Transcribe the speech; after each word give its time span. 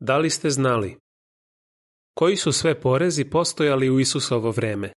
Da 0.00 0.18
li 0.18 0.30
ste 0.30 0.50
znali? 0.50 0.98
Koji 2.14 2.36
su 2.36 2.52
sve 2.52 2.80
porezi 2.80 3.24
postojali 3.24 3.90
u 3.90 4.00
Isusovo 4.00 4.50
vreme? 4.50 4.92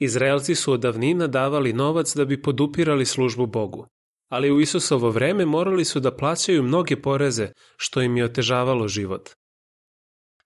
Izraelci 0.00 0.54
su 0.54 0.72
od 0.72 0.80
davnina 0.80 1.26
davali 1.26 1.72
novac 1.72 2.16
da 2.16 2.24
bi 2.24 2.42
podupirali 2.42 3.06
službu 3.06 3.46
Bogu, 3.46 3.86
ali 4.28 4.52
u 4.52 4.60
Isusovo 4.60 5.10
vreme 5.10 5.46
morali 5.46 5.84
su 5.84 6.00
da 6.00 6.16
plaćaju 6.16 6.62
mnoge 6.62 7.02
poreze, 7.02 7.48
što 7.76 8.02
im 8.02 8.16
je 8.16 8.24
otežavalo 8.24 8.88
život. 8.88 9.28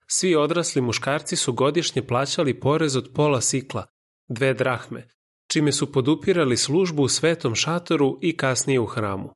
Svi 0.07 0.35
odrasli 0.35 0.81
muškarci 0.81 1.35
su 1.35 1.53
godišnje 1.53 2.07
plaćali 2.07 2.59
porez 2.59 2.95
od 2.95 3.11
pola 3.15 3.41
sikla, 3.41 3.85
dve 4.27 4.53
drahme, 4.53 5.07
čime 5.47 5.71
su 5.71 5.91
podupirali 5.91 6.57
službu 6.57 7.03
u 7.03 7.07
svetom 7.07 7.55
šatoru 7.55 8.19
i 8.21 8.37
kasnije 8.37 8.79
u 8.79 8.85
hramu. 8.85 9.33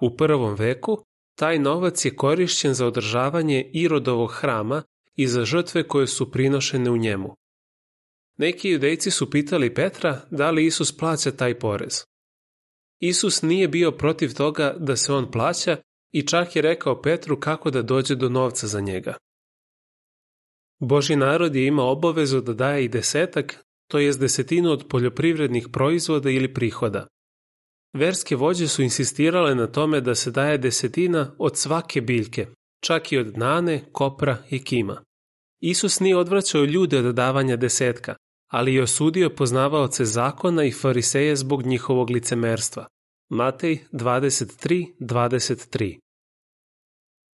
U 0.00 0.16
prvom 0.16 0.54
veku 0.54 1.04
taj 1.34 1.58
novac 1.58 2.04
je 2.04 2.16
korišćen 2.16 2.74
za 2.74 2.86
održavanje 2.86 3.70
Irodovog 3.72 4.32
hrama 4.32 4.82
i 5.16 5.28
za 5.28 5.44
žrtve 5.44 5.88
koje 5.88 6.06
su 6.06 6.30
prinošene 6.30 6.90
u 6.90 6.96
njemu. 6.96 7.36
Neki 8.38 8.68
judejci 8.68 9.10
su 9.10 9.30
pitali 9.30 9.74
Petra 9.74 10.20
da 10.30 10.50
li 10.50 10.66
Isus 10.66 10.96
plaća 10.96 11.30
taj 11.30 11.58
porez. 11.58 12.04
Isus 13.00 13.42
nije 13.42 13.68
bio 13.68 13.92
protiv 13.92 14.34
toga 14.34 14.76
da 14.78 14.96
se 14.96 15.12
on 15.12 15.30
plaća 15.30 15.76
i 16.12 16.26
čak 16.26 16.56
je 16.56 16.62
rekao 16.62 17.02
Petru 17.02 17.40
kako 17.40 17.70
da 17.70 17.82
dođe 17.82 18.14
do 18.14 18.28
novca 18.28 18.66
za 18.66 18.80
njega. 18.80 19.14
Boži 20.80 21.16
narod 21.16 21.56
je 21.56 21.66
imao 21.66 21.92
obavezu 21.92 22.40
da 22.40 22.52
daje 22.52 22.84
i 22.84 22.88
desetak, 22.88 23.64
to 23.88 23.98
jest 23.98 24.20
desetinu 24.20 24.70
od 24.70 24.88
poljoprivrednih 24.88 25.68
proizvoda 25.72 26.30
ili 26.30 26.54
prihoda. 26.54 27.06
Verske 27.92 28.36
vođe 28.36 28.68
su 28.68 28.82
insistirale 28.82 29.54
na 29.54 29.66
tome 29.66 30.00
da 30.00 30.14
se 30.14 30.30
daje 30.30 30.58
desetina 30.58 31.34
od 31.38 31.56
svake 31.56 32.00
biljke, 32.00 32.46
čak 32.80 33.12
i 33.12 33.18
od 33.18 33.38
nane, 33.38 33.84
kopra 33.92 34.38
i 34.50 34.64
kima. 34.64 35.02
Isus 35.60 36.00
nije 36.00 36.16
odvraćao 36.16 36.64
ljude 36.64 36.98
od 36.98 37.14
davanja 37.14 37.56
desetka, 37.56 38.14
ali 38.50 38.74
je 38.74 38.82
osudio 38.82 39.30
poznavaoce 39.30 40.04
zakona 40.04 40.64
i 40.64 40.72
fariseje 40.72 41.36
zbog 41.36 41.66
njihovog 41.66 42.10
licemerstva. 42.10 42.86
Matej 43.30 43.78
23.23 43.92 45.98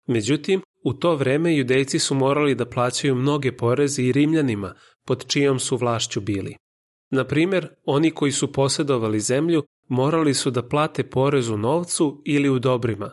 Međutim, 0.07 0.61
u 0.83 0.93
to 0.93 1.15
vreme 1.15 1.55
judejci 1.55 1.99
su 1.99 2.15
morali 2.15 2.55
da 2.55 2.65
plaćaju 2.65 3.15
mnoge 3.15 3.57
poreze 3.57 4.03
i 4.03 4.11
rimljanima, 4.11 4.75
pod 5.05 5.27
čijom 5.27 5.59
su 5.59 5.77
vlašću 5.77 6.21
bili. 6.21 6.55
Na 7.11 7.27
primjer, 7.27 7.69
oni 7.85 8.11
koji 8.11 8.31
su 8.31 8.53
posjedovali 8.53 9.19
zemlju 9.19 9.63
morali 9.87 10.33
su 10.33 10.51
da 10.51 10.67
plate 10.67 11.09
porez 11.09 11.49
u 11.49 11.57
novcu 11.57 12.21
ili 12.25 12.49
u 12.49 12.59
dobrima. 12.59 13.11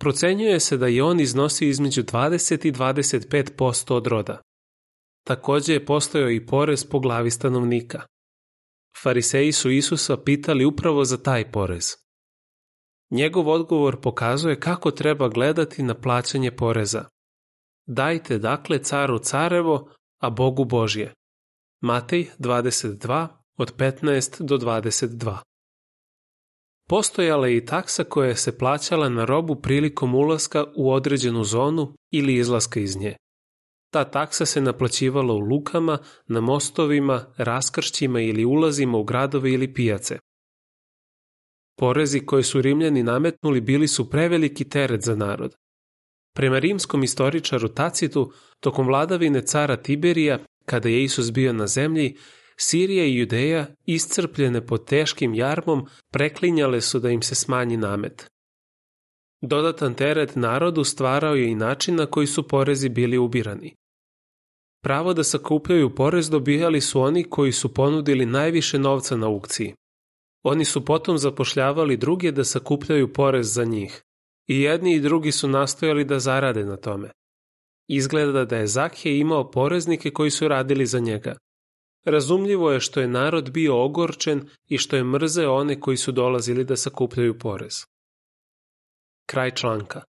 Procenjuje 0.00 0.60
se 0.60 0.76
da 0.76 0.86
je 0.86 1.02
on 1.02 1.20
iznosio 1.20 1.68
između 1.68 2.02
20 2.02 2.66
i 2.66 2.72
25% 2.72 3.94
od 3.94 4.06
roda. 4.06 4.40
Takođe 5.26 5.72
je 5.72 5.86
postojao 5.86 6.30
i 6.30 6.46
porez 6.46 6.84
po 6.84 7.00
glavi 7.00 7.30
stanovnika. 7.30 8.02
Fariseji 9.02 9.52
su 9.52 9.70
Isusa 9.70 10.16
pitali 10.16 10.64
upravo 10.64 11.04
za 11.04 11.22
taj 11.22 11.52
porez. 11.52 11.84
Njegov 13.10 13.48
odgovor 13.48 14.00
pokazuje 14.00 14.60
kako 14.60 14.90
treba 14.90 15.28
gledati 15.28 15.82
na 15.82 15.94
plaćanje 15.94 16.50
poreza. 16.50 17.04
Dajte 17.86 18.38
dakle 18.38 18.78
caru 18.78 19.18
carevo, 19.18 19.90
a 20.18 20.30
Bogu 20.30 20.64
Božje. 20.64 21.14
Matej 21.80 22.30
22 22.38 23.28
od 23.56 23.76
15 23.76 24.42
do 24.42 24.58
22 24.58 25.38
Postojala 26.88 27.46
je 27.48 27.56
i 27.56 27.64
taksa 27.64 28.04
koja 28.04 28.36
se 28.36 28.58
plaćala 28.58 29.08
na 29.08 29.24
robu 29.24 29.54
prilikom 29.54 30.14
ulaska 30.14 30.64
u 30.76 30.92
određenu 30.92 31.44
zonu 31.44 31.94
ili 32.10 32.34
izlaska 32.34 32.80
iz 32.80 32.96
nje. 32.96 33.16
Ta 33.92 34.04
taksa 34.04 34.46
se 34.46 34.60
naplaćivala 34.60 35.34
u 35.34 35.38
lukama, 35.38 35.98
na 36.26 36.40
mostovima, 36.40 37.34
raskršćima 37.36 38.20
ili 38.20 38.44
ulazima 38.44 38.98
u 38.98 39.04
gradove 39.04 39.52
ili 39.52 39.74
pijace. 39.74 40.18
Porezi 41.78 42.20
koje 42.20 42.42
su 42.42 42.62
Rimljani 42.62 43.02
nametnuli 43.02 43.60
bili 43.60 43.88
su 43.88 44.10
preveliki 44.10 44.68
teret 44.68 45.02
za 45.02 45.16
narod. 45.16 45.54
Prema 46.34 46.58
rimskom 46.58 47.04
istoričaru 47.04 47.68
Tacitu, 47.68 48.32
tokom 48.60 48.86
vladavine 48.86 49.42
cara 49.42 49.76
Tiberija, 49.76 50.38
kada 50.64 50.88
je 50.88 51.04
Isus 51.04 51.32
bio 51.32 51.52
na 51.52 51.66
zemlji, 51.66 52.16
Sirija 52.60 53.04
i 53.04 53.16
Judeja, 53.18 53.66
iscrpljene 53.84 54.66
pod 54.66 54.84
teškim 54.84 55.34
jarmom, 55.34 55.86
preklinjale 56.12 56.80
su 56.80 56.98
da 56.98 57.10
im 57.10 57.22
se 57.22 57.34
smanji 57.34 57.76
namet. 57.76 58.30
Dodatan 59.42 59.94
teret 59.94 60.36
narodu 60.36 60.84
stvarao 60.84 61.34
je 61.34 61.50
i 61.50 61.54
način 61.54 61.94
na 61.94 62.06
koji 62.06 62.26
su 62.26 62.48
porezi 62.48 62.88
bili 62.88 63.18
ubirani. 63.18 63.74
Pravo 64.82 65.14
da 65.14 65.24
sakupljaju 65.24 65.94
porez 65.94 66.30
dobijali 66.30 66.80
su 66.80 67.00
oni 67.00 67.24
koji 67.24 67.52
su 67.52 67.74
ponudili 67.74 68.26
najviše 68.26 68.78
novca 68.78 69.16
na 69.16 69.26
aukciji. 69.26 69.74
Oni 70.42 70.64
su 70.64 70.84
potom 70.84 71.18
zapošljavali 71.18 71.96
druge 71.96 72.32
da 72.32 72.44
sakupljaju 72.44 73.12
porez 73.12 73.54
za 73.54 73.64
njih. 73.64 74.02
I 74.48 74.60
jedni 74.60 74.94
i 74.94 75.00
drugi 75.00 75.32
su 75.32 75.48
nastojali 75.48 76.04
da 76.04 76.18
zarade 76.18 76.64
na 76.64 76.76
tome. 76.76 77.10
Izgleda 77.88 78.44
da 78.44 78.56
je 78.56 78.66
Zakhe 78.66 79.18
imao 79.18 79.50
poreznike 79.50 80.10
koji 80.10 80.30
su 80.30 80.48
radili 80.48 80.86
za 80.86 80.98
njega. 80.98 81.36
Razumljivo 82.10 82.72
je 82.72 82.80
što 82.80 83.00
je 83.00 83.08
narod 83.08 83.50
bio 83.50 83.84
ogorčen 83.84 84.48
i 84.68 84.78
što 84.78 84.96
je 84.96 85.04
mrzeo 85.04 85.54
one 85.54 85.80
koji 85.80 85.96
su 85.96 86.12
dolazili 86.12 86.64
da 86.64 86.76
sakupljaju 86.76 87.38
porez. 87.38 87.74
Kraj 89.26 89.50
članka. 89.50 90.02